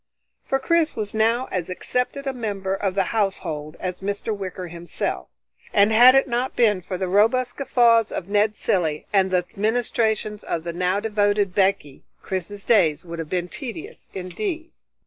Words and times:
For 0.43 0.57
Chris 0.57 0.95
was 0.95 1.13
now 1.13 1.45
as 1.51 1.69
accepted 1.69 2.25
a 2.25 2.33
member 2.33 2.73
of 2.73 2.95
the 2.95 3.03
household 3.13 3.77
as 3.79 3.99
Mr. 3.99 4.35
Wicker 4.35 4.65
himself, 4.67 5.27
and 5.73 5.91
had 5.93 6.15
it 6.15 6.27
not 6.27 6.55
been 6.55 6.81
for 6.81 6.97
the 6.97 7.07
robust 7.07 7.55
guffaws 7.57 8.11
of 8.11 8.27
Ned 8.27 8.55
Cilley, 8.55 9.05
and 9.13 9.29
the 9.29 9.45
ministrations 9.55 10.43
of 10.43 10.63
the 10.63 10.73
now 10.73 10.99
devoted 10.99 11.53
Becky, 11.53 12.01
Chris's 12.23 12.65
days 12.65 13.05
would 13.05 13.19
have 13.19 13.29
been 13.29 13.47
tedious 13.47 14.09
indeed. 14.11 14.71